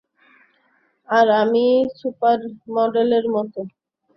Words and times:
আর 1.09 1.27
আমি 1.41 1.65
সুপার 1.97 2.39
মডেলের 2.75 3.25
মতো। 3.35 3.59